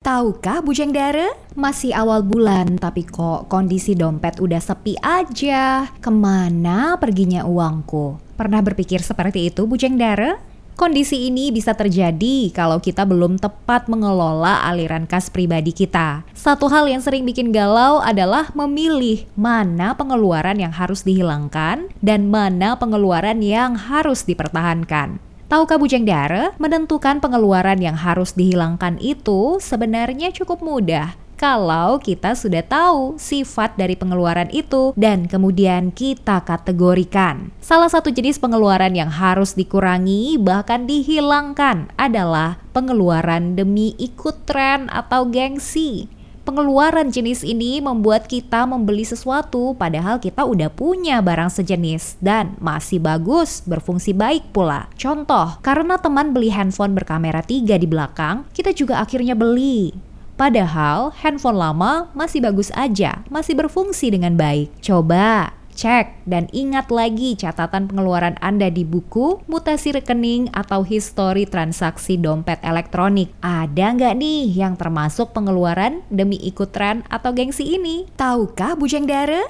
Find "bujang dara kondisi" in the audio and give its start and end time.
9.68-11.28